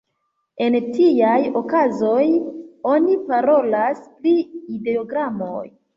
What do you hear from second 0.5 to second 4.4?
En tiaj okazoj oni parolas pri